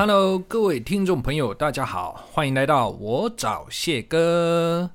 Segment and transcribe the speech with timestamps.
[0.00, 4.92] Hello，各位听众朋友，大家好，欢迎来到我找谢哥。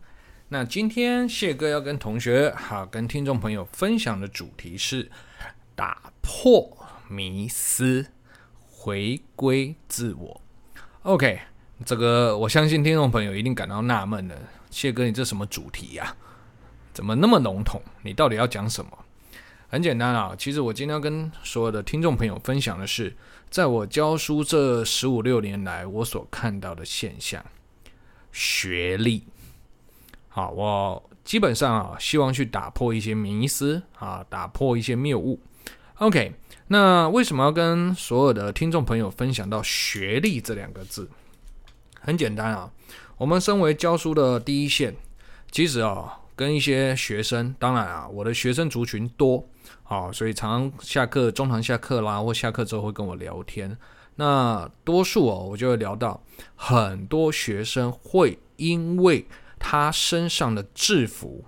[0.48, 5.12] 那今天谢哥要跟同学好跟听众朋友分享的主题是
[5.76, 6.76] 打破
[7.08, 8.08] 迷思，
[8.68, 10.42] 回归自我。
[11.04, 11.40] OK，
[11.86, 14.36] 这个我相信听众朋友一定感到纳闷了，
[14.72, 16.16] 谢哥你这什么主题呀、
[16.92, 17.80] 怎么那么笼统？
[18.02, 18.92] 你到底要讲什么？
[19.68, 23.16] 很简单啊，其实我今天要跟所有的听众朋友分享的是，
[23.56, 27.42] 在我教书这十五六年来，我所看到的现象，
[28.34, 29.24] 学历。
[30.28, 35.40] 好，我基本上啊，希望去打破一些迷思啊，打破一些谬误。
[36.00, 36.34] OK，
[36.68, 41.10] 那为什么要跟所有的听众朋友分享到学历这两个字？
[42.02, 42.70] 很简单啊，
[43.16, 44.94] 我们身为教书的第一线，
[45.50, 46.20] 其实啊。
[46.36, 49.48] 跟一些学生，当然啊，我的学生族群多，
[49.84, 53.78] 啊，所以常常下课、中堂下课啦，或下课之后会跟我聊天。
[54.16, 56.22] 那多数哦，我就会聊到
[56.56, 59.26] 很多学生会因为
[59.60, 61.44] 他身上的制服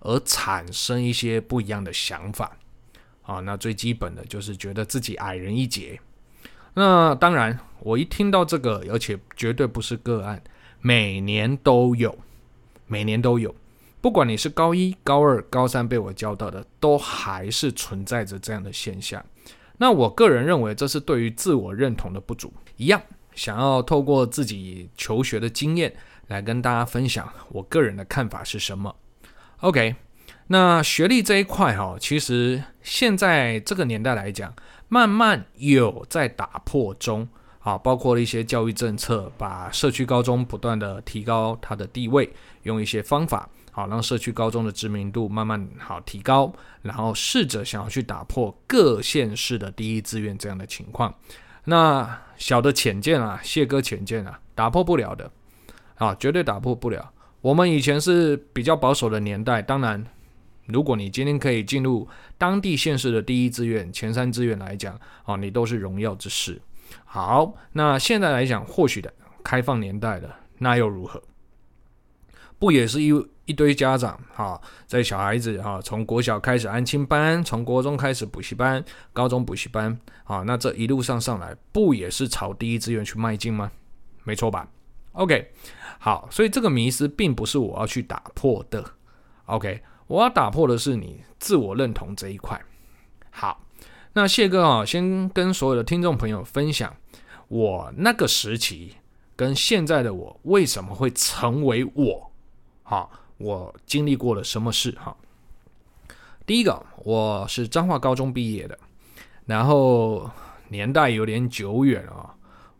[0.00, 2.56] 而产生一些不一样的想法，
[3.22, 6.00] 啊，那最基本的就是觉得自己矮人一截。
[6.74, 10.42] 那当然，我一听到这个，而且绝对不是个案，
[10.80, 12.18] 每年都有，
[12.86, 13.54] 每年都有。
[14.06, 19.20] 不管你是高一、高二、高三被我教到的，都还是存在着这样的现象。
[19.78, 22.54] 那我个人认为，这是对于自我认同的不足。
[22.76, 23.02] 一样，
[23.34, 25.92] 想要透过自己求学的经验
[26.28, 28.94] 来跟大家分享我个人的看法是什么。
[29.62, 29.96] OK，
[30.46, 34.54] 那学历这一块哈，其实现在这个年代来讲，
[34.86, 37.26] 慢慢有在打破中
[37.58, 42.32] 啊，包括了一些教育政策，把社区高中不断的提高它的地位，
[42.62, 43.50] 用一些方法。
[43.76, 51.14] 好，让社区高中的知名度慢慢好提高，然后试着想要去打破各县市的第一志愿这样的情况。
[51.64, 55.30] 那小的浅见啊，谢哥浅见啊，打破不了的，
[55.96, 57.12] 啊，绝对打破不了。
[57.42, 60.02] 我们以前是比较保守的年代，当然，
[60.64, 62.08] 如果你今天可以进入
[62.38, 66.58] 当地县市的第一志愿、前三志愿来讲，啊，你都是荣耀之事。
[67.04, 69.12] 好，那现在来讲，或许的
[69.44, 71.22] 开放年代了，那又如何？
[72.58, 73.12] 不也是一
[73.44, 83.70] 一堆家长哈，在小孩子哈从国小开始安亲班，从国中开始补习班，高中补习班啊，那这一路上上来，不也是朝第一志愿去迈进吗？
[84.24, 84.68] 没错吧
[85.12, 85.52] ？OK，
[86.00, 88.84] 好，所以这个迷思并不是我要去打破的。
[89.44, 92.60] OK，我要打破的是你自我认同这一块。
[93.30, 93.62] 好，
[94.14, 96.96] 那谢哥啊，先跟所有的听众朋友分享
[97.48, 98.96] 我那个时期
[99.36, 102.32] 跟现在的我为什么会成为我。
[102.88, 104.92] 好，我经历过了什么事？
[104.92, 105.16] 哈，
[106.46, 108.78] 第一个，我是彰化高中毕业的，
[109.46, 110.30] 然后
[110.68, 112.32] 年代有点久远啊。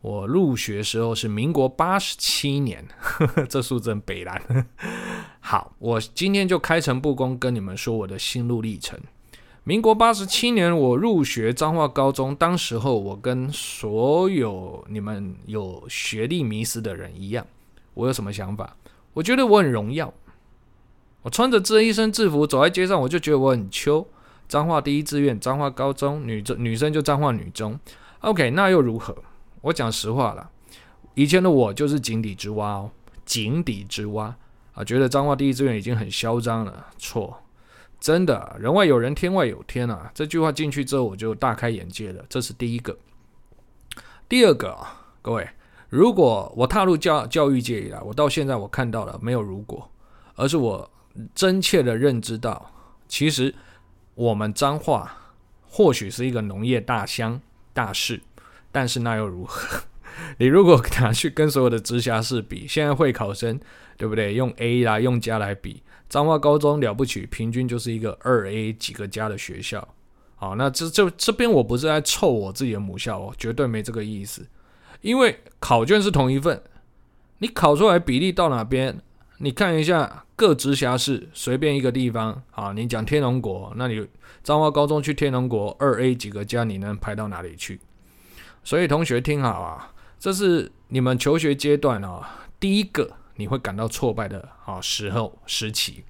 [0.03, 4.41] 我入学时候是民国八十七年，呵呵，这数字很北烂。
[5.41, 8.97] 好，我今天就开诚布公跟你们说我的心路历程。
[9.65, 17.45] 民国八十七年，我入学彰化高中，当时候我跟所有你们有学历迷思的人一样，
[17.95, 18.77] 我有什么想法？
[19.16, 20.12] 我觉得我很荣耀，
[21.22, 24.06] 我穿着这一身制服走在街上，我就觉得我很秋。
[24.47, 27.81] 彰化第一志愿，彰化高中女中女生就彰化女中。
[28.21, 29.16] OK，那又如何？
[29.62, 30.50] 我讲实话了，
[31.15, 32.91] 以前的我就是井底之蛙哦，
[33.25, 34.37] 井底之蛙
[34.75, 36.88] 啊，觉得彰化第一志愿已经很嚣张了。
[36.98, 37.43] 错，
[37.98, 40.10] 真的，人外有人，天外有天啊！
[40.15, 42.22] 这句话进去之后，我就大开眼界了。
[42.28, 42.98] 这是第一个。
[44.28, 45.48] 第二个啊，各位。
[45.89, 49.91] 如果我踏入教教育界以来，我到现在我看到了没有如果，
[50.35, 50.91] 而是我
[51.35, 52.71] 真切的认知到，
[53.09, 53.55] 其实
[54.15, 55.17] 我们彰化
[55.63, 57.41] 或许是一个农业大乡
[57.73, 58.21] 大市，
[58.73, 59.83] 但是那又如何？
[60.39, 63.60] 你如果拿去跟所有的直辖市比，现在会考生
[63.97, 64.34] 对不对？
[64.34, 69.87] 用 A 来用加来比，彰化高中了不起，平均就是一个二 A 几个加的学校。
[70.34, 74.47] 好，那这这这边我不是在臭我自己的母校哦，绝对没这个意思。
[75.07, 76.61] 因为考卷是同一份，
[77.39, 79.01] 你考出来比例到哪边？
[79.39, 84.05] 你看一下各直辖市，随便一个地方啊，你讲天龙国，那你
[84.43, 87.81] 彰化高中去天龙国二 A 几个加，你能排到哪里去？
[88.65, 96.03] 所以同学听好啊，这是你们求学阶段啊第一个你会感到挫败的啊时候时期。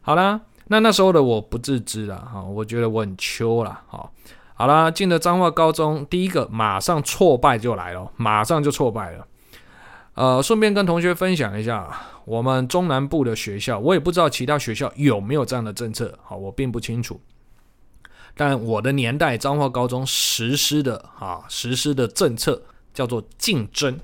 [0.00, 4.10] 好啦，那那时候的我不自知了哈，我觉得我很秋了哈。
[4.62, 9.26] 好啦，进了彰化高中，第一个马上挫败就来了，马上就挫败了。
[10.14, 11.90] 呃，顺便跟同学分享一下，
[12.24, 17.20] 我们中南部的学校，我也不知道其他学校有没有这样的政策，好，我并不清楚。
[18.36, 22.62] 但我的年代，彰化高中实施的啊，实施的政策
[22.94, 23.98] 叫做竞争，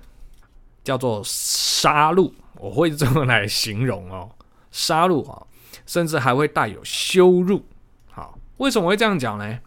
[0.82, 4.28] 叫做杀戮，我会这么来形容哦，
[4.72, 5.40] 杀戮啊，
[5.86, 7.64] 甚至还会带有羞辱。
[8.10, 9.60] 好，为什么会这样讲呢？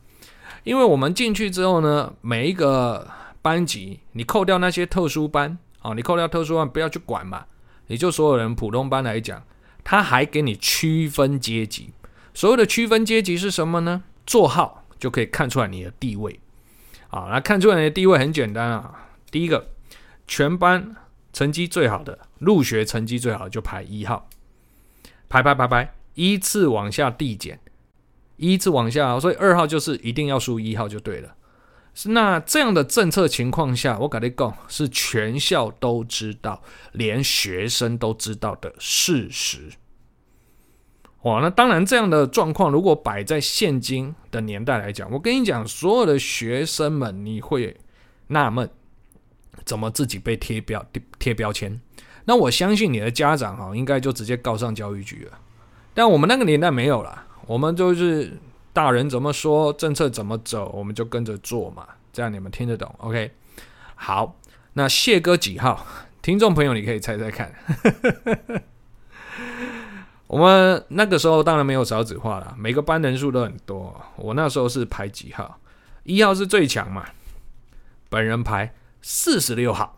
[0.64, 3.08] 因为我们进去之后呢，每一个
[3.42, 7.46] 班级，你扣掉那些特殊班，哦，你扣掉特殊班，不要去管嘛，
[7.88, 9.44] 你就所有人普通班来讲，
[9.84, 11.92] 他还给你区分阶级。
[12.34, 14.04] 所谓的区分阶级是什么呢？
[14.26, 16.40] 座号就可以看出来你的地位。
[17.10, 19.08] 啊，那看出来你的地位很简单啊。
[19.32, 19.68] 第一个，
[20.28, 20.96] 全班
[21.34, 24.30] 成绩最好的，入学成绩最好就排一号，
[25.28, 27.60] 排排排排，依次往下递减。
[28.42, 31.36] 依次往下，所以二号就是一定要输一号就对了。
[31.94, 39.70] 是那这样的政策情况下，我跟你讲，是全校都知道，连学生都知道的事实。
[41.24, 47.78] 哇，那当然这样的状况，如果摆在现今的年代来讲，我跟你讲，所有的学生们，你会
[48.28, 48.68] 纳闷，
[49.64, 50.84] 怎么自己被贴标
[51.20, 51.80] 贴标签？
[52.26, 55.38] 那我相信你的家长哈，应该就直接告上教育局了。
[55.94, 57.28] 但我们那个年代没有了。
[57.48, 58.38] 我们就是
[58.74, 63.32] 大人怎么说，政策怎么走，我们就跟着做嘛，这样你们听得懂？OK？
[63.96, 64.36] 好，
[64.74, 65.86] 那谢哥几号？
[66.22, 67.52] 听众朋友，你可以猜猜看。
[70.28, 74.00] 我们那个时候当然没有少子化了，每个班人数都很多。
[74.16, 75.60] 我那时候是排几号？
[76.04, 77.06] 一号是最强嘛，
[78.10, 79.98] 本人排四十六号。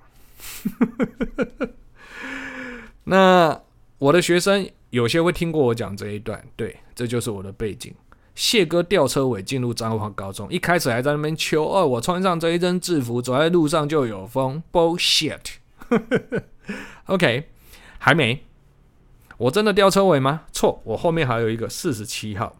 [3.05, 3.61] 那
[3.99, 4.69] 我的学生。
[4.93, 7.91] 有些会听过我讲这一段，对，这就是我的背景。
[8.35, 14.61] 谢哥吊车尾进入彰化高中，一开始还在那边求二，我穿上这一身制服，走在路上就有风。
[14.71, 15.55] Bullshit。
[17.07, 17.49] OK，
[17.97, 18.43] 还没，
[19.37, 20.43] 我真的吊车尾吗？
[20.51, 22.55] 错，我后面还有一个四十七号。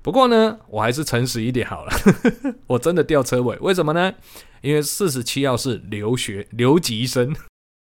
[0.00, 1.92] 不过呢，我还是诚实一点好了，
[2.68, 3.54] 我真的吊车尾。
[3.58, 4.14] 为什么呢？
[4.62, 7.36] 因为四十七号是留学留级生，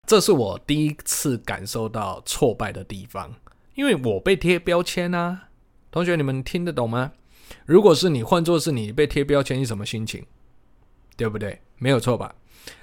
[0.07, 3.35] 这是我第一次感受到挫败的地方。
[3.75, 5.49] 因为我被贴标签啊，
[5.91, 7.13] 同学，你们听得懂吗？
[7.67, 10.25] 如果是你，换作是你被贴标签，是什么心情？
[11.17, 11.61] 对不对？
[11.79, 12.35] 没有错吧？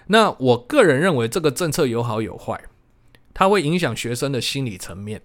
[0.07, 2.61] 那我个人认为这个政策有好有坏，
[3.33, 5.21] 它会影响学生的心理层面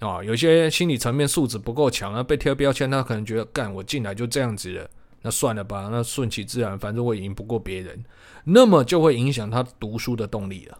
[0.00, 0.24] 啊、哦。
[0.24, 4.90] 有些心理层面素质不够强啊，被贴标签，他可能觉得干我进来就这样子了，
[5.22, 8.04] 那算了吧，那顺其自然，反正我赢不过别人，
[8.44, 10.78] 那么就会影响他读书的动力了。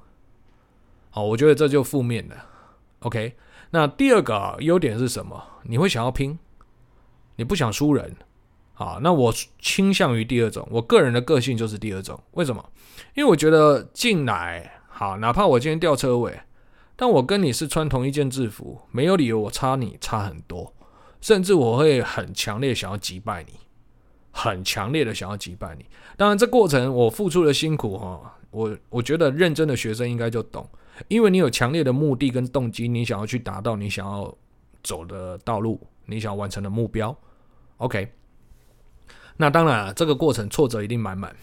[1.11, 2.37] 好，我觉得这就负面的。
[3.01, 3.37] OK。
[3.71, 5.43] 那第二个，优点是什么？
[5.65, 6.39] 你会想要拼，
[7.37, 8.17] 你不想输人，
[8.75, 10.67] 啊，那我倾向于第二种。
[10.71, 12.19] 我个人的个性就是第二种。
[12.33, 12.65] 为什么？
[13.15, 16.39] 因为我觉得进来好，哪怕我今天吊车尾，
[16.95, 20.73] 但我跟你是穿同一件制服，没有理由我差你差很多，
[21.21, 23.55] 甚至我会很强烈想要击败你，
[24.31, 25.85] 很强烈的想要击败你。
[26.17, 30.67] 当然，这过程我付出的辛苦哈，我我觉得认真的学生应该就懂。
[31.09, 34.35] 因为你有强烈的目的跟动机，你想要去达到你想要
[34.83, 37.17] 走的道路，你想要完成的目标
[37.79, 38.13] ，OK。
[39.37, 41.37] 那当然，这个过程挫折一定满满，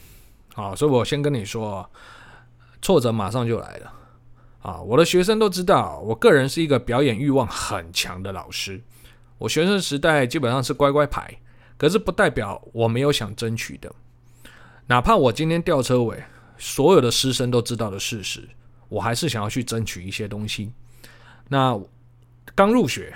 [0.55, 1.87] 啊，所以我先跟你说，
[2.81, 3.93] 挫折马上就来了，
[4.63, 8.81] 啊，我的学生都知道，我个人是一个表演欲望很强的老师，
[9.37, 11.37] 我学生时代基本上是乖乖牌，
[11.77, 13.93] 可是不代表我没有想争取的，
[14.87, 16.23] 哪怕我今天吊车尾，
[16.57, 18.49] 所有的师生都知道的事实。
[18.93, 20.71] 我还是想要去争取一些东西。
[21.49, 21.75] 那
[22.53, 23.11] 刚入学，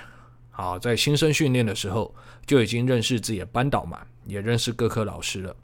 [0.50, 2.12] 好，在新生训练的时候
[2.44, 5.54] 就已经认识自己的班导嘛，也认识各科老师了。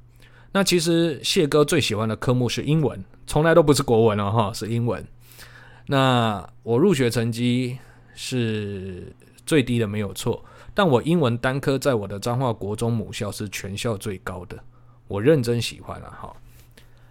[0.52, 5.04] 那其实谢哥最喜欢的科目是英文，从来都不是国文哦，哈，是英文。
[5.86, 7.76] 那我入学成绩
[8.14, 9.12] 是
[9.44, 10.44] 最低的，没有错。
[10.74, 14.56] 但我英文单科在我的彰化国中母校是全校最高的，
[15.08, 16.32] 我认真喜欢了，哈。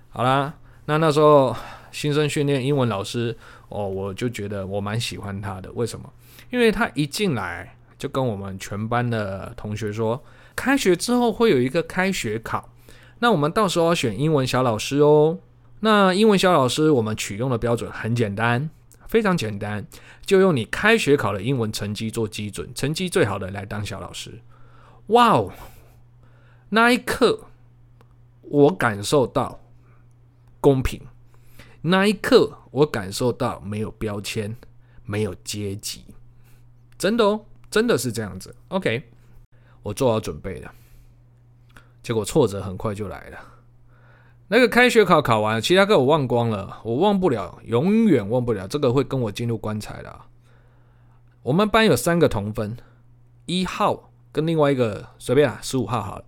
[0.10, 0.54] 好啦，
[0.86, 1.54] 那那时候。
[1.94, 3.38] 新生训练英文老师
[3.70, 5.72] 哦，我就觉得我蛮喜欢他的。
[5.72, 6.12] 为什么？
[6.50, 10.22] 因为他一进来就跟我们全班的同学说，
[10.56, 12.70] 开学之后会有一个开学考，
[13.20, 15.38] 那我们到时候要选英文小老师哦。
[15.80, 18.70] 那英文小老师我们取用的标准很简单，
[19.08, 19.86] 非常简单，
[20.26, 24.42] 就用你开学考的英文成绩做基准，成绩最好的来当小老师。
[25.08, 25.52] 哇哦，
[26.70, 27.42] 那一刻
[28.42, 29.60] 我感受到
[30.60, 31.00] 公平。
[31.86, 34.56] 那一刻，我感受到没有标签，
[35.04, 36.06] 没有阶级，
[36.98, 38.56] 真的哦，真的是这样子。
[38.70, 39.12] OK，
[39.82, 40.72] 我做好准备了，
[42.02, 43.38] 结果挫折很快就来了。
[44.48, 48.66] 那个开学考考完，其他课我忘光了，我忘不了，永远忘不了。
[48.66, 50.10] 这个会跟我进入棺材的。
[50.10, 50.28] 啊
[51.42, 52.78] 我们班有三个同分，
[53.48, 56.24] 一号跟另外一个随便啊，十五号好了，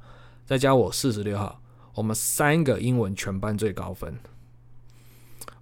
[0.46, 1.62] 再加我四十六号，
[1.94, 4.20] 我们三个英文全班最高分。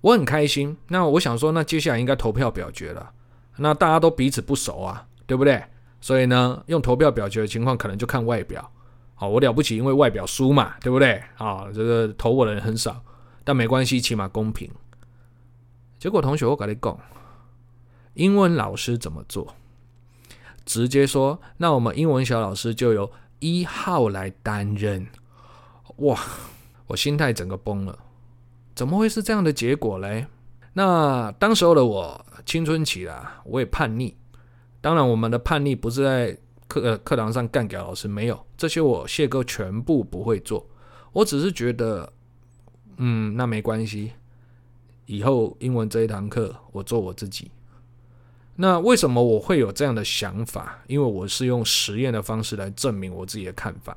[0.04, 0.76] 我很开心。
[0.90, 3.14] 那我想说，那接下来应该投票表决了。
[3.56, 5.64] 那大家都彼此不熟啊，对不对？
[6.02, 8.70] 所以呢，用投票表决的情况，可能就看外表。
[9.16, 11.24] 好，我了不起，因为外表输嘛，对不对？
[11.38, 13.02] 啊，这个投我的人很少，
[13.46, 14.70] 但没关系，起码公平。
[15.98, 17.00] 结果同学，我跟你讲，
[18.16, 19.56] 英文老师怎么做？
[20.66, 25.08] 直接说，那我们英文小老师就由一号来担任。
[25.98, 26.20] 哇，
[26.88, 27.98] 我心态整个崩了，
[28.76, 30.26] 怎么会是这样的结果嘞？
[30.74, 34.16] 那当时候的我青春期啦，我也叛逆。
[34.82, 36.38] 当然，我们的叛逆不是在
[36.68, 40.68] 课课堂上干掉老师，没有这些，我谢哥全部不会做。
[41.12, 42.12] 我只是觉得，
[42.98, 44.12] 嗯，那没关系。
[45.06, 47.52] 以后英文这一堂课，我做我自己。
[48.56, 50.80] 那为什么我会有这样的想法？
[50.88, 53.96] 因为我是用实验的方式来证明我自己的看法。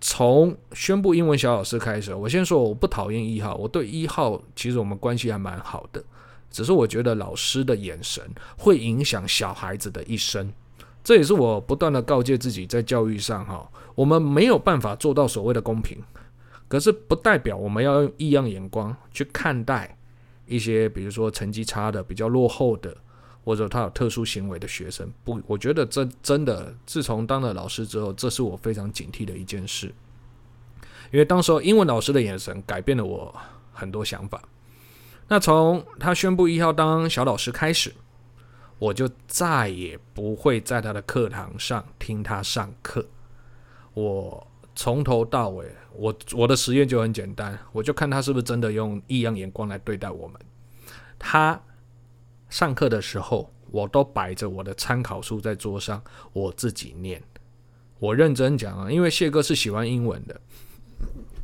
[0.00, 6.02] 从宣布英文小老师开始，我先说我不讨厌一号，我对一号其实我们关系还蛮好的。
[6.50, 8.24] 只是我觉得老师的眼神
[8.58, 10.52] 会影响小孩子的一生，
[11.04, 15.98] 这也是我不断的告诫自己，在教育上哈，我们没有办法做到所谓的公平，
[16.66, 19.96] 可是不代表我们要用异样眼光去看待
[20.46, 22.96] 一些，比如说成绩差的、比较落后的，
[23.44, 25.10] 或者他有特殊行为的学生。
[25.24, 29.92] 不，我觉得这真的，自从当了老师之后，这是我非常警惕的一件事，
[31.10, 33.34] 因为当时候英文老师的眼神改变了我
[33.72, 34.42] 很多想法。
[35.28, 37.92] 那从他宣布一号当小老师开始，
[38.78, 43.06] 我就再也不会在他的课堂上听他上课。
[43.94, 50.40] 我从头到尾，我我的实验就很简单，我就看他是不是真的用异样眼光来对待我们。
[51.18, 51.60] 他
[52.50, 56.02] 上课的时候，我都摆着我的参考书在桌上，
[56.34, 57.22] 我自己念。
[57.98, 60.38] 我认真讲啊，因为谢哥是喜欢英文的。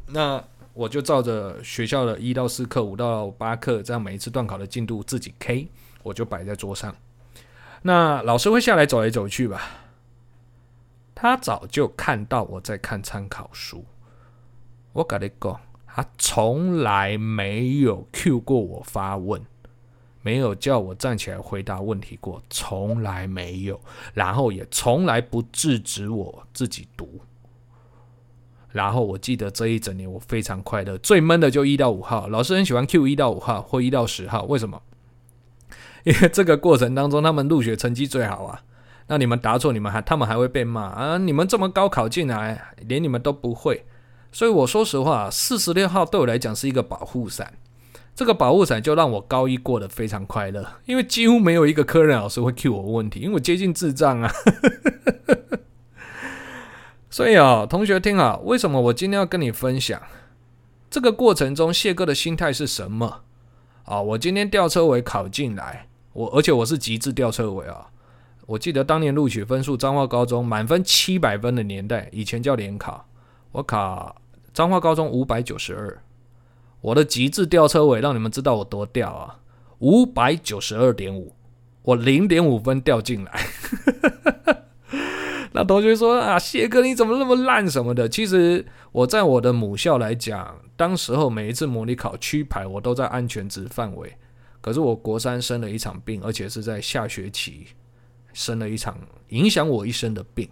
[0.08, 0.44] 那。
[0.76, 5.70] 我就照着学校的一到四课、五到八课这样每一次段考的进度自己 K，
[6.02, 6.94] 我就摆在桌上。
[7.80, 9.62] 那老师会下来走来走去吧？
[11.14, 13.86] 他早就看到我在看参考书。
[14.92, 19.42] 我跟你讲，他从来没有 Q 过我发问，
[20.26, 23.80] 没有叫我站起来回答问题过，从来没有。
[24.12, 27.20] 然后也从来不制止我自己读。
[28.72, 34.82] 然后我记得这一整年我非常快乐，最闷的就一到五号，老师很喜欢 Q 一到五号或一到十号，为什么？
[36.02, 38.62] 因为这个过程当中他们入学成绩最好啊，
[39.06, 43.86] 那你们答错，你们还他们还会被骂啊，你们这么高考进来，连你们都不会，
[44.32, 47.54] 所以我说实话，四十六号对我来讲是一个保护伞，
[48.16, 54.32] 这个保护伞就让我高一过得非常快乐，因为几乎没有一个科任老师会 Q 我问题，因为我接近智障啊。
[57.10, 60.00] 所以啊，同学听好，为什么我今天要跟你分享
[60.90, 63.20] 这个过程中谢哥的心态是什么
[63.84, 64.00] 啊？
[64.00, 67.88] 我今天吊车尾考进来，我而且我是极致吊车尾啊！
[68.46, 73.06] 我记得当年录取分数，彰化高中满分七百分的年代，以前叫联考，
[73.52, 74.16] 我考
[74.54, 75.98] 彰化高中五百九十二，
[76.86, 79.40] 我的极致吊车尾让你们知道我多吊啊！
[79.80, 81.34] 五百九十二点五，
[81.82, 83.46] 我零点五分掉进来。
[85.50, 88.08] 那同学说啊，谢哥你怎么那么烂什么的？
[88.08, 94.14] 其实我在我的母校来讲，当时候每一次模拟考区排我都在安全值范围。
[94.60, 97.66] 可是我国三生了一场病，而且是在下学期
[98.32, 98.96] 生了一场
[99.30, 100.48] 影响我一生的病，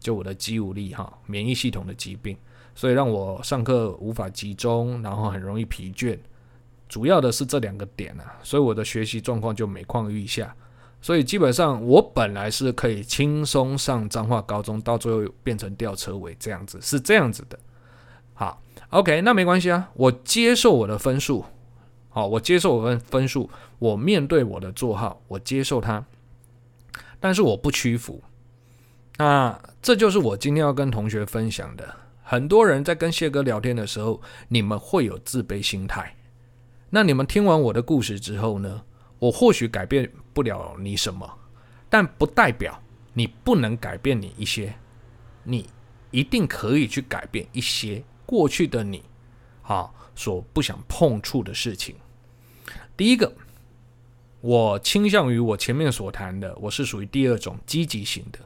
[0.00, 2.38] 就我的肌无力哈，免疫系统的疾病，
[2.74, 6.18] 所以让我上课无法集中，然后很容易疲倦。
[6.88, 10.54] 主要的是这两个点啊，所以我的学习状况就每况愈下。
[11.00, 17.58] 所以基本上，我本来是可以轻松上彰化高中，到最后变成吊车尾这样子，是这样子的。
[18.32, 21.44] 好，OK，那没关系啊，我接受我的分数，
[22.08, 26.04] 好，我接受我的分数，我面对我的座号，我接受它，
[27.20, 28.22] 但是我不屈服。
[29.18, 31.94] 那这就是我今天要跟同学分享的。
[32.26, 36.16] 很多人在跟谢哥聊天的时候，你们会有自卑心态。
[36.88, 38.82] 那你们听完我的故事之后呢？
[39.18, 41.30] 我或许改变不了你什么，
[41.88, 44.74] 但不代表你不能改变你一些，
[45.42, 45.68] 你
[46.10, 49.02] 一定可以去改变一些过去的你，
[49.62, 51.94] 啊，所不想碰触的事情。
[52.96, 53.32] 第一个，
[54.40, 58.38] 我倾向于我前面所谈的，我是属于第二种积极型的，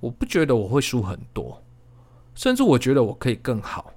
[0.00, 1.62] 我不觉得我会输很多，
[2.36, 3.92] 甚至我觉得我可以更好，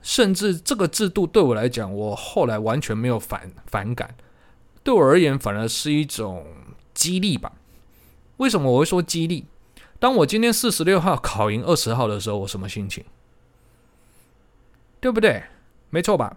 [0.00, 4.14] 甚至这个制度对我来讲，我后来完全没有反反感。
[4.84, 6.46] 对我而言，反而是一种
[6.94, 7.52] 激励吧。
[8.36, 9.46] 为什么我会说激励？
[9.98, 13.04] 当我今天四十六号考赢二十号的时候，我什么心情？
[15.00, 15.42] 对不对？
[15.90, 16.36] 没错吧？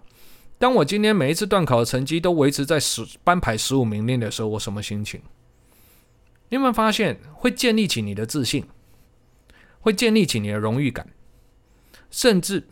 [0.58, 5.20] 当我今天每一次段考的成绩都维持在十班排十五名内的时候，我什么心情？
[6.48, 8.64] 你有没有发现会建立起你的自信，
[9.80, 11.08] 会建立起你的荣誉感，
[12.16, 12.66] 甚至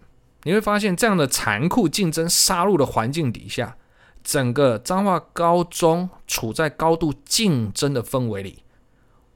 [0.44, 3.76] 你会发现这样的残酷竞争、杀戮的环境底下，
[4.22, 8.62] 整个彰化高中处在高度竞争的氛围里，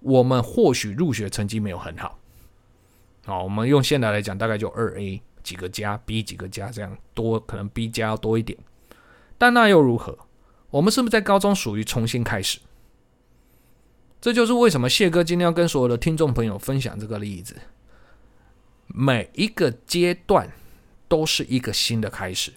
[0.00, 2.18] 我们或许入学成绩没有很好，
[3.26, 5.20] 好，我们用现在来讲，大概就二 A。
[5.42, 8.58] 几个加 B 几个加这样多，可能 B 加要多一点，
[9.38, 10.18] 但那又如何？
[10.70, 12.58] 我们是不是在高中属于重新开始？
[14.20, 17.56] 这就是为什么谢哥今天要跟所有的听众朋友分享这个例子。
[18.88, 20.50] 每一个阶段
[21.06, 22.52] 都是一个新的开始。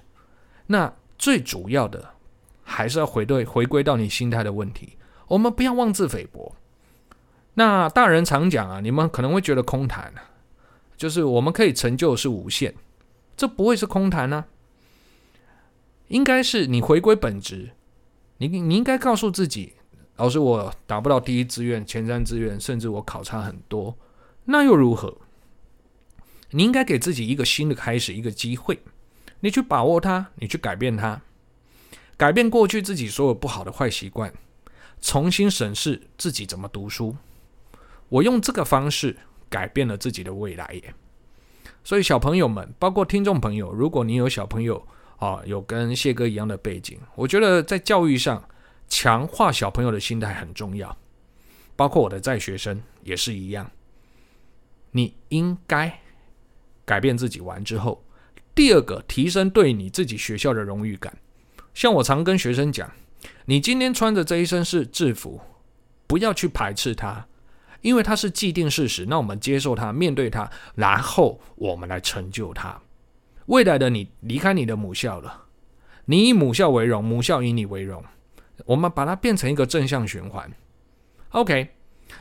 [0.68, 2.16] 那最主要的
[2.64, 4.98] 还是要回对回归到你心态的问题。
[5.28, 6.56] 我们不要妄自菲薄。
[7.54, 10.14] 那大人常讲啊，你们可能会觉得空谈。
[10.98, 12.76] 就是我们可以成就是无限，
[13.36, 14.46] 这不会是空谈呢、啊。
[16.10, 17.72] 应该是你回归本质，
[18.38, 19.74] 你你应该告诉自己，
[20.18, 23.98] 老师我达不到第一志愿、前三志愿，甚至我考差很多，
[24.46, 25.18] 那又如何？
[26.52, 28.80] 你应该给自己一个新的开始，一个机会，
[29.40, 31.22] 你去把握它，你去改变它，
[32.16, 34.34] 改变过去自己所有不好的坏习惯，
[35.02, 37.16] 重新审视自己怎么读书。
[38.10, 39.18] 我用这个方式。
[39.52, 40.96] 改变了自己的未来耶，
[41.84, 48.42] 所以小朋友们，包括听众朋友，如果你有小朋友啊，有跟谢哥一样的背景，我觉得在教育上
[48.88, 50.98] 强化小朋友的心态很重要。
[51.76, 53.70] 包括我的在学生也是一样，
[54.92, 56.00] 你应该
[56.86, 58.04] 改变自己完之后，
[58.54, 61.18] 第二个提升对你自己学校的荣誉感。
[61.74, 62.92] 像我常跟学生讲，
[63.46, 65.42] 你今天穿着这一身是制服，
[66.08, 67.28] 不要去排斥它。
[67.82, 72.80] 因为它是既定事实，那我们接受它，面对它，然后我们来成就它。
[73.48, 75.46] 未来的你离开你的母校了，
[76.06, 78.04] 你以母校为荣，母校以你为荣，
[78.66, 80.52] 我们把它变成一个正向循环。
[81.32, 81.70] OK，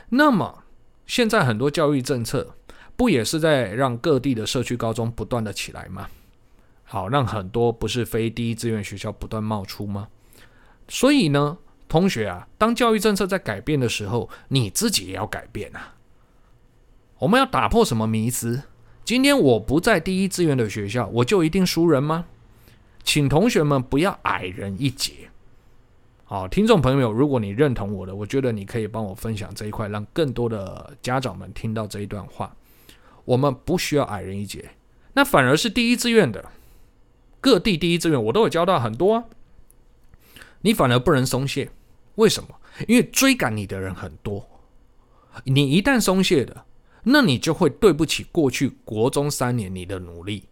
[0.09, 0.63] 那么
[1.05, 2.55] 现在很多教育政策
[3.01, 6.07] 不也是在让各地的社区高中不断的起来吗？
[6.83, 10.09] 好，让很多不是非第一志愿学校不断冒出吗？
[10.87, 11.57] 所以呢？
[11.87, 15.95] 同学啊，当教育政策在改变的时候，你自己也要改变啊。
[17.17, 18.61] 我们要打破什么迷思？
[19.03, 22.25] 今天我不在第一志愿的学校，我就一定输人吗？
[23.03, 25.31] 请同学们不要矮人一截。
[26.25, 32.55] 好，听众朋友，如果你认同我的，我觉得你可以帮我分享这一块，让更多的家长们听到这一段话。
[33.25, 34.71] 我们不需要矮人一截，
[35.13, 36.45] 那反而是第一志愿的
[37.39, 39.23] 各地第一志愿，我都有教到很多啊。
[40.61, 41.71] 你反而不能松懈。
[42.15, 42.49] 为什么？
[42.87, 44.47] 因为追赶你的人很多，
[45.45, 46.65] 你一旦松懈了，
[47.03, 50.47] 那你就会对不起过去国中三年你的努力。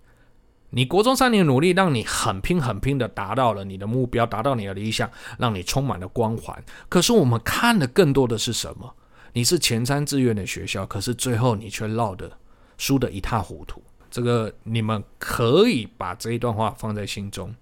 [0.71, 6.63] 你国中三年努力，让你很拼很拼的达到了你的目标，达到你的理想，让你充满了光环。
[6.87, 8.95] 可是我们看的更多的是什么？
[9.33, 12.31] 你是前三志愿的学校，可是最后你却落得
[12.79, 13.79] 输得一塌糊涂。
[14.09, 17.53] 这个你们可以把这一段话放在心中。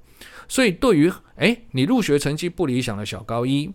[0.48, 3.70] 所以对于诶，你入学成绩不理想的小高一。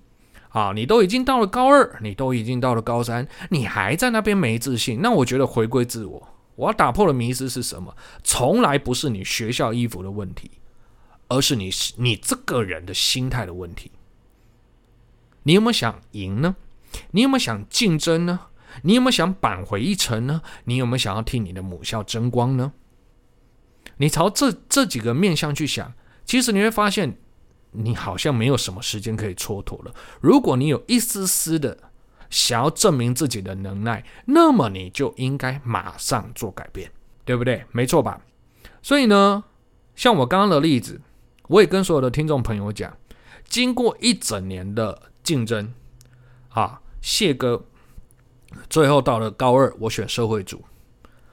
[0.48, 5.00] 啊，你都已经到了高二，你都已经到了高三，你还在那边没自信？
[5.00, 7.96] 那我觉得回归自我，我要打破的迷思是什么？
[8.22, 10.50] 从来不是你学校衣服的问题，
[11.28, 13.92] 而是你你这个人的心态的问题。
[15.44, 16.54] 你有没有想赢呢？
[17.12, 18.38] 你有没有想竞争呢？
[18.82, 20.42] 你有没有想扳回一城呢？
[20.64, 22.72] 你有没有想要替你的母校争光呢？
[23.98, 25.92] 你朝这这几个面向去想，
[26.24, 27.18] 其实你会发现。
[27.74, 29.94] 你好像没有什么时间可以蹉跎了。
[30.20, 31.78] 如果你有一丝丝的
[32.28, 36.90] 想要证明自己的能耐，那么你就应该马上做改变，
[37.24, 37.64] 对不对？
[37.72, 38.20] 没错吧？
[38.82, 39.44] 所以呢，
[39.96, 41.00] 像我刚刚的例子，
[41.48, 42.94] 我也跟所有的听众朋友讲，
[43.48, 45.72] 经过一整年的竞争，
[46.50, 47.64] 啊，谢哥
[48.68, 50.64] 最后到了高二，我选社会组。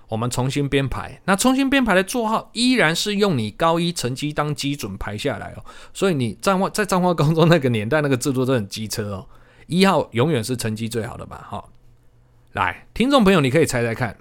[0.08, 5.64] 我们重新编排，那重新编排的座号依然是用你高一成绩当基准排下来哦。
[5.94, 9.28] 所以你彰化在彰化高中那个年代那个制度真的很机车哦。
[9.68, 11.46] 一号永远是成绩最好的吧？
[11.48, 11.64] 哈，
[12.54, 14.18] 来，听众朋友，你可以猜猜看。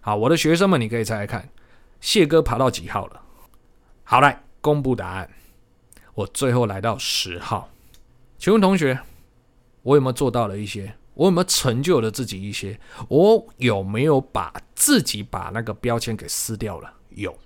[0.00, 1.50] 好，我的学生们，你可以猜猜看，
[2.00, 3.20] 谢哥爬到几号了？
[4.04, 5.28] 好，来公布答案。
[6.14, 7.68] 我最后来到十号。
[8.38, 8.98] 请问同学，
[9.82, 10.94] 我有没有做到了一些？
[11.14, 12.78] 我有没有成就了自己一些？
[13.08, 16.92] 我有没有把自己把那个标签给撕掉了？
[17.10, 17.36] 有。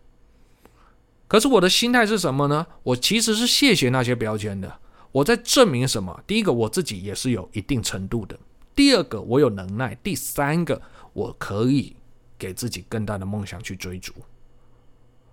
[1.29, 2.67] 可是我的心态是什么呢？
[2.85, 4.79] 我其实是谢谢那些标签的。
[5.11, 6.23] 我在证明什么？
[6.27, 8.37] 第一个，我自己也是有一定程度的；
[8.75, 10.81] 第二个，我有能耐；第三个，
[11.13, 11.97] 我可以
[12.39, 14.13] 给自己更大的梦想去追逐。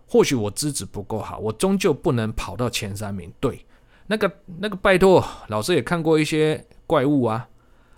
[0.08, 3.32] 或许我资质不够好，我终究不能跑到前三名。
[3.40, 3.66] 对，
[4.08, 7.48] 那个那个，拜托，老师也看过一些怪物啊，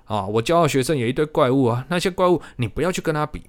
[0.05, 3.43] 啊，我教的学生有一堆怪物啊，那些怪物你不要去跟他比，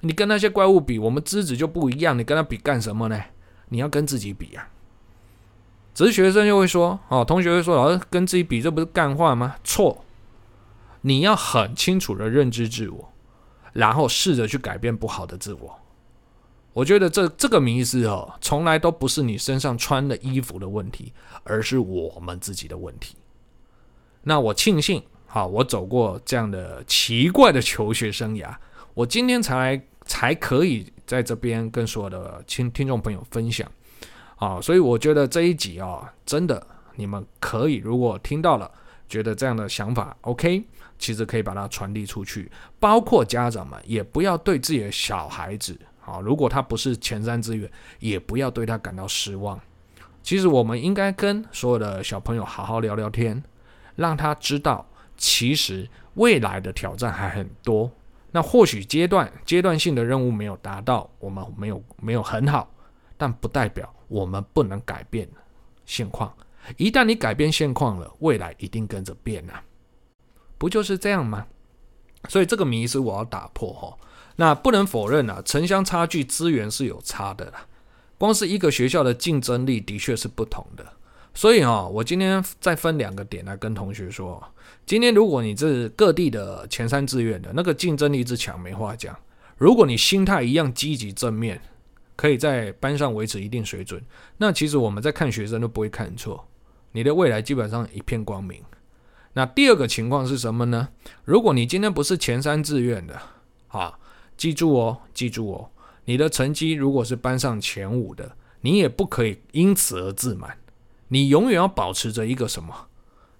[0.00, 3.20] 你跟那些怪物比，我们资质就不一样，你跟他比干什么呢？
[3.68, 4.68] 你要跟自己比啊。
[5.92, 9.56] 只是学生就会说，哦，同学会说，老师跟自己比，这不是干话吗？
[9.64, 10.04] 错，
[11.00, 13.12] 你要很清楚的认知自我，
[13.72, 15.80] 然后试着去改变不好的自我。
[16.74, 23.16] 我觉得这这个迷思哦，从来都不是你身上穿的衣服的问题，而是我们自己的问题。
[24.22, 25.02] 那我庆幸，
[25.36, 28.56] 好，我走过这样的奇怪的求学生涯，
[28.94, 33.70] 我今天才才可以在这边跟所有的听听众朋友分享。
[34.36, 38.70] 啊，所以我觉得这一集啊，真的你们可以，如果听到了，
[39.10, 40.64] 觉得这样的想法 OK，
[40.98, 42.50] 其实可以把它传递出去。
[42.80, 49.60] 包括家长们也不要对自己的小孩子，啊，如果他不是前三志愿，也不要对他感到失望。
[50.22, 53.44] 其实我们应该跟所有的小朋友好好聊聊天，
[53.96, 57.90] 让他知道，其实未来的挑战还很多。
[58.32, 62.70] 那或许阶段阶段性的任务没有达到，我们没有没有很好，
[63.16, 63.92] 但不代表。
[64.08, 65.28] 我们不能改变
[65.84, 66.32] 现况，
[66.76, 69.60] 一旦你改变现况了，未来一定跟着变啊，
[70.56, 71.44] 不就是这样吗？
[72.28, 73.98] 所以这个迷思我要打破哈。
[74.36, 77.66] 那不能否认啊，城乡差距资源是有差的啦。
[78.16, 80.86] 光是一个学校的竞争力的确是不同的。
[81.36, 84.42] 所以哈，我今天再分两个点来跟同学说，
[84.84, 89.16] 今天如果你是各地的前三志愿的那个竞争力之强，没话讲。
[89.56, 91.60] 如果你心态一样积极正面。
[92.18, 94.02] 可以在班上维持一定水准，
[94.38, 96.48] 那其实我们在看学生都不会看错，
[96.92, 98.58] 你的未来基本上一片光明。
[99.34, 100.88] 那第二个情况是什么呢？
[101.26, 103.20] 如果你今天不是前三志愿的，
[103.68, 103.98] 啊，
[104.34, 105.68] 记住哦，记住哦，
[106.06, 110.56] 你的成绩如果是班上前五的，你也不可以因此而自满，
[111.08, 112.88] 你永远要保持着一个什么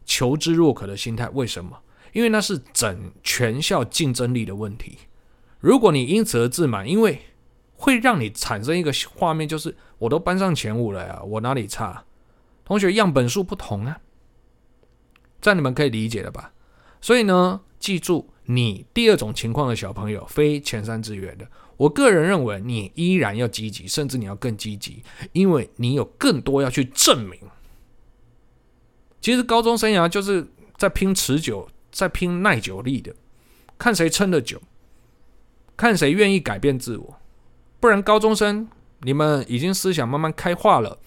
[0.05, 1.29] 求知若渴的心态。
[1.31, 1.81] 为什么？
[2.13, 4.99] 因为那是整全校竞争力的问题。
[5.61, 7.21] 如果你因此而自满，因为
[7.75, 12.05] 会让你产生一个画面，就是我都班上前五了呀，我哪里差？
[12.65, 14.01] 同学样本数不同啊，
[15.41, 16.53] 这样你们可以理解了吧？
[17.01, 25.03] 所以呢，记住，你第二种情况的小朋友，非前三志愿的，我个人认为你依然要积极，甚至你要更积极，
[25.33, 27.39] 因为你有更多要去证明。
[29.27, 33.13] 其实高中生涯就是在拼持久，在拼耐久力的，
[33.77, 34.63] 看谁撑得久，
[35.77, 37.19] 看谁愿意改变自我。
[37.81, 38.69] 不然，高中生
[39.01, 41.01] 你们已经思想慢慢开化了，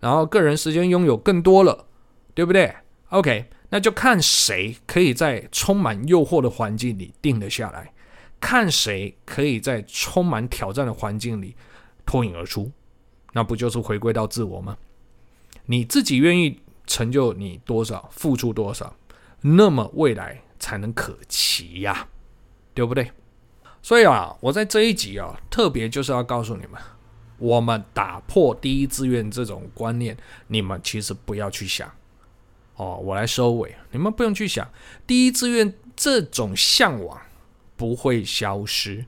[0.00, 1.86] 然后个人时间拥有更多了，
[2.32, 2.74] 对不对
[3.10, 7.92] ？OK，那就看谁可以在充满诱惑的环境里定得下来，
[8.40, 11.54] 看谁可以在充满挑战的环境里
[12.06, 12.72] 脱颖而出，
[13.34, 14.78] 那不就是回归到自我吗？
[15.66, 18.94] 你自己愿意成就你多少，付出多少，
[19.40, 22.08] 那么未来才能可期呀，
[22.74, 23.10] 对不对？
[23.82, 26.80] 所以啊，我在这一集啊，特别就是要告诉你们，
[27.38, 30.16] 我们打破第一志愿这种观念，
[30.48, 31.90] 你们其实不要去想。
[32.74, 34.68] 哦，我来收尾，你们不用去想，
[35.06, 37.20] 第一志愿这种向往
[37.76, 39.06] 不会消失，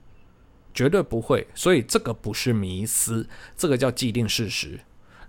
[0.72, 1.46] 绝对不会。
[1.54, 4.80] 所以这个不是迷思，这个叫既定事实。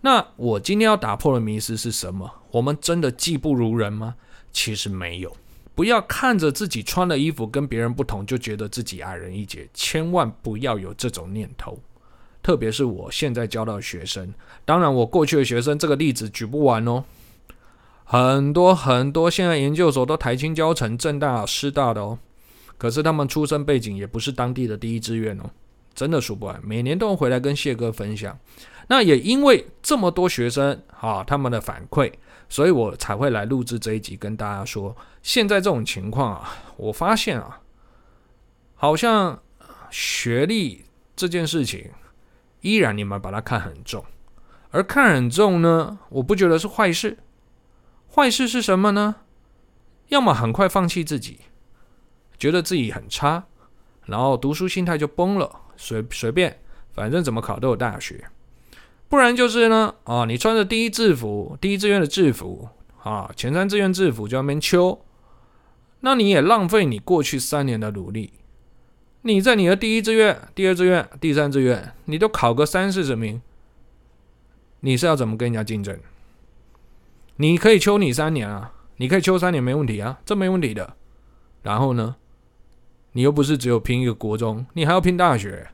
[0.02, 2.39] 那我今天要打破的迷思是什么？
[2.52, 4.16] 我们真的技不如人吗？
[4.52, 5.36] 其实没有。
[5.76, 11.80] 不要看着自己穿的衣服跟别人不同，就觉得自己矮人一截，千万不要有这种念头。
[12.44, 14.34] 特别是我现在教到的学生，
[14.66, 17.06] 当然我过去的学生这个例子举不完哦，
[18.04, 22.20] 很多很多现在研究所都台清教成政大师大的哦，
[22.78, 25.50] 可是他们出身背景也不是当地的第一志愿哦，
[25.94, 28.38] 真的数不完，每年都会回来跟谢哥分享。
[28.88, 32.12] 那也因为这么多学生啊，他们的反馈。
[32.50, 37.62] 所以我才会来录制这一集，跟大家说，现在这种情况啊，我发现啊，
[38.74, 39.42] 好像
[39.92, 40.86] 学历
[41.16, 41.92] 这件事情，
[42.62, 44.04] 依然你们把它看很重，
[44.72, 47.20] 而看很重呢，我不觉得是坏事。
[48.12, 49.18] 坏事是什么呢？
[50.08, 51.42] 要么很快放弃自己，
[52.40, 53.46] 觉得自己很差，
[54.08, 56.60] 然后读书心态就崩了，随随便，
[56.92, 58.28] 反正怎么考都有大学。
[59.10, 62.70] 不然就是呢，啊，你穿着第一制服，第一志愿的制服，
[63.02, 65.04] 啊，前三志愿制服就要面秋，
[66.02, 68.34] 那你也浪费你过去三年的努力。
[69.24, 73.42] 你在你的第一志愿、第二志愿、第三志愿，你都考个三四十名，
[74.82, 76.00] 你是要怎么跟人家竞争？
[77.38, 80.96] 你可以秋你三年啊，你可以秋三年没问题啊，这没问题的。
[81.64, 82.16] 然后呢，
[83.14, 85.68] 你又不是只有拼一个国中，你还要拼大学，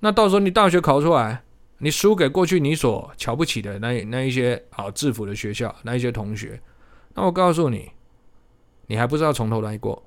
[0.00, 1.43] 那到时候你大学考出来。
[1.84, 6.58] 你输给过去你所瞧不起的那那一些好制服的学校那一些同学，
[7.12, 7.90] 那我告诉你，
[8.86, 10.02] 你还不知道从头来过。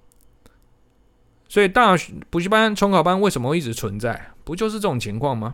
[1.47, 4.31] 所以大学补习班、重考班为什么会一直存在？
[4.43, 5.53] 不就是这种情况吗？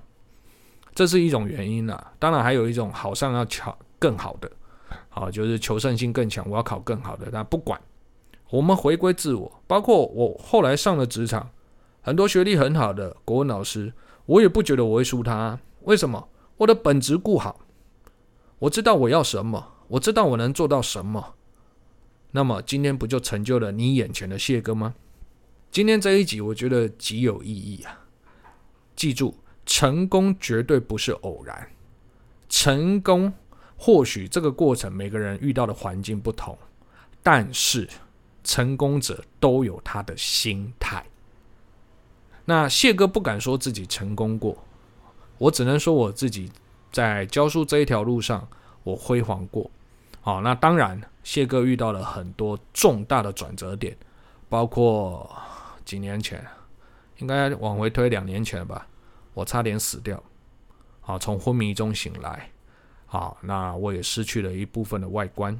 [0.96, 2.14] 这是一种原因啦、啊。
[2.20, 4.50] 当然还有一种好上要考更好的，
[5.10, 7.28] 好就是求胜心更强，我要考更好的。
[7.34, 7.78] 但不管，
[8.50, 11.50] 我们回归自我，包括我后来上了职场，
[12.00, 13.92] 很多学历很好的国文老师，
[14.26, 16.30] 我也不觉得我会输他、为什么？
[16.58, 17.62] 我的本职顾好，
[18.60, 21.36] 我知道我要什么，我知道我能做到什么。
[22.32, 24.96] 那么今天不就成就了你眼前的谢哥吗？
[25.72, 28.06] 今天这一集我觉得极有意义啊！
[28.96, 31.70] 记住，成功绝对不是偶然。
[32.48, 33.34] 成功
[33.76, 36.58] 或许这个过程每个人遇到的环境不同，
[37.22, 37.90] 但是
[38.44, 41.04] 成功者都有他的心态。
[42.46, 44.64] 那谢哥不敢说自己成功过，
[45.44, 46.52] 我只能说我自己
[46.92, 48.48] 在教书这一条路上
[48.84, 49.70] 我辉煌过。
[50.22, 53.96] 好，那当然，谢哥遇到了很多重大的转折点，
[54.50, 55.30] 包括。
[55.86, 56.42] 几年前，
[57.18, 58.88] 应该往回推两年前吧，
[59.34, 60.24] 我差点死掉，
[61.02, 62.50] 好，从昏迷中醒来，
[63.06, 65.60] 好，那我也失去了一部分的外观，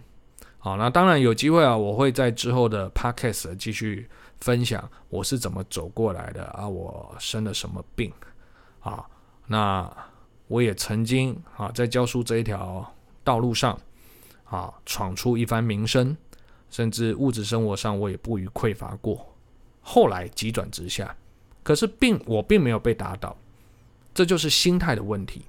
[0.60, 4.08] 好，那当然有机会啊，我会在之后的 podcast 继续
[4.40, 8.10] 分享我是怎么走过来的啊，我生了什么病，
[8.80, 9.06] 啊，
[9.48, 9.92] 那
[10.48, 13.80] 我也曾经啊在教书这一条道路上
[14.46, 16.16] 啊闯出一番名声，
[16.70, 19.36] 甚至物质生活上我也不虞匮乏过。
[19.82, 21.16] 后来急转直下，
[21.62, 23.36] 可是并我并没有被打倒，
[24.14, 25.46] 这就是心态的问题。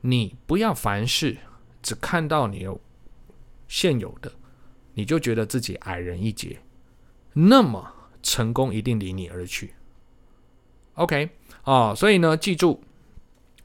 [0.00, 1.36] 你不要凡事
[1.82, 2.80] 只看到你有
[3.68, 4.32] 现有的，
[4.94, 6.58] 你就觉得自己矮人一截，
[7.32, 9.74] 那么成功一定离你而去。
[10.94, 11.28] OK
[11.64, 12.82] 啊，所以呢，记住，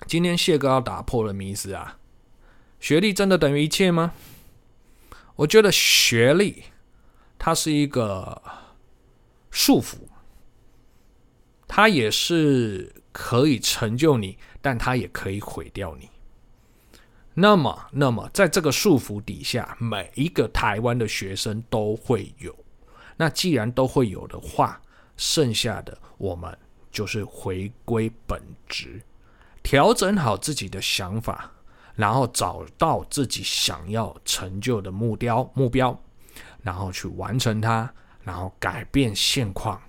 [0.07, 1.97] 今天谢哥要打破了迷思啊，
[2.79, 4.13] 学历真的等于一切吗？
[5.35, 6.63] 我觉得学历
[7.37, 8.41] 它是一个。
[9.53, 9.97] 束缚，
[11.67, 16.09] 它也是可以成就你，但它也可以毁掉你。
[17.33, 22.55] 那么，那么在这个束缚底下，每一个台湾的学生都会有。
[23.17, 24.81] 那既然都会有的话，
[25.17, 26.57] 剩下的我们
[26.89, 29.01] 就是回归本质，
[29.63, 31.51] 调整好自己的想法，
[31.95, 35.97] 然后找到自己想要成就的目标目标，
[36.61, 37.91] 然后去完成它。
[38.23, 39.81] 然后改变现况，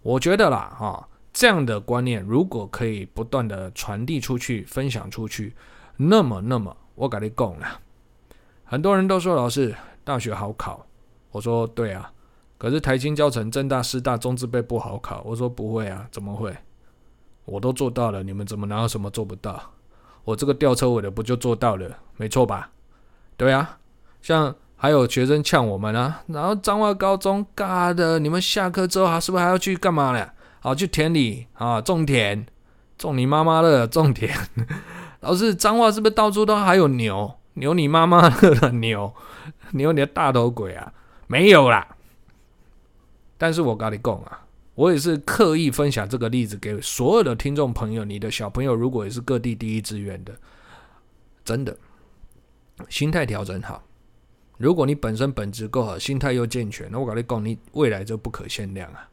[0.00, 5.52] 我觉得啦，哈，这样的观念如果可以不断的传递出去、分享出去，
[5.96, 7.80] 那么，那么我跟你讲了，
[8.62, 9.74] 很多人都说老师
[10.04, 10.86] 大学好考，
[11.32, 12.12] 我说对啊，
[12.58, 16.56] 可是台经交成政大师大中字辈不好考，我说不会啊，怎么会？
[17.44, 19.60] 我都做到了，你们怎么哪有什么做不到？
[20.24, 22.70] 我这个吊车尾的不就做到了，没错吧？
[23.36, 23.78] 对啊，
[24.20, 24.54] 像。
[24.76, 30.28] 还有学生呛我们啊，然后彰化高中嘎的，你们下课之后还是不是还要去干嘛呢？
[30.60, 32.44] 好，去田里啊种田，
[32.98, 34.36] 种你妈妈的种田。
[35.20, 37.32] 老师，彰化是不是到处都还有牛？
[37.54, 39.10] 牛你妈妈的牛，
[39.70, 40.92] 牛你的大头鬼啊？
[41.28, 41.96] 没有啦。
[43.38, 44.43] 但是我跟你讲啊，
[44.74, 48.04] 我也是刻意分享这个例子给所有的听众朋友。
[48.04, 50.34] 你的小朋友如果也是各地第一志愿的，
[51.44, 51.76] 真的
[52.88, 53.82] 心态调整好。
[54.56, 59.08] 如果你本身本质够好，心态又健全，那我跟你讲，你未来就不可限量啊！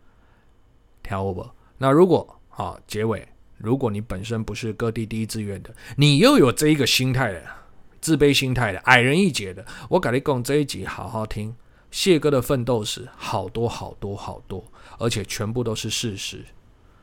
[1.02, 1.47] 听我不？
[1.80, 7.43] 那如果好结尾，如果你本身不是各地第一志愿的，你又有这一个心态的
[8.00, 11.56] 自卑心态的矮人一截的，我跟你讲这一集好好听，
[11.89, 14.71] 谢哥的奋斗史好多好多好多，
[15.02, 16.46] 而且全部都是事实，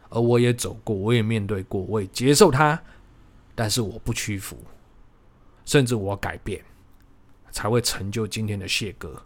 [0.09, 2.81] 而我也走过，我也面对过，我也接受它，
[3.55, 4.57] 但是我不屈服，
[5.65, 6.65] 甚至我改变。
[7.51, 9.21] 才会成就今天的谢哥，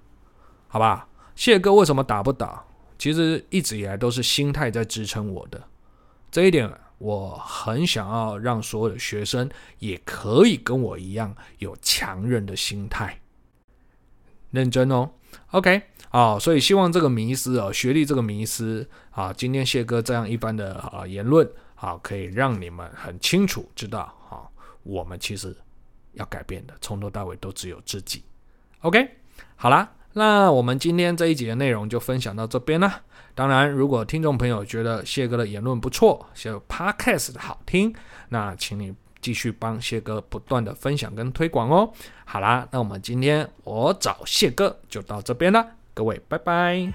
[0.68, 1.06] 好吧？
[1.34, 2.64] 谢哥为什么打不倒？
[2.96, 5.62] 其实一直以来都是心态在支撑我的。
[6.30, 13.20] 这一点我很想要让所有的学生也可以跟我一样有强韧的心态。
[14.50, 15.10] 认真哦
[15.50, 24.46] ，OK 啊，所以希望这个迷思啊，学历这个迷思啊，今天谢哥这样一般的啊言论啊，可以让你们很清楚知道啊，
[24.84, 25.56] 我们其实。
[26.14, 28.22] 要改变的，从头到尾都只有自己。
[28.80, 29.08] OK，
[29.56, 33.00] 好啦，那我们今天这一集的内容就分享到这边啦。
[33.34, 37.94] 当然，如果听众朋友觉得谢哥的言论不错，谢 Podcast 好听，
[38.28, 41.90] 那请你继续帮谢哥不断的分享跟推广哦。
[42.26, 46.92] 好啦，那我们今天我找谢哥就到这边了，各位拜拜。